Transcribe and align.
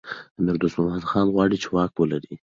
امیر 0.39 0.55
دوست 0.61 0.75
محمد 0.79 1.05
خان 1.09 1.27
غواړي 1.33 1.57
چي 1.63 1.67
واک 1.73 1.91
ولري. 1.97 2.35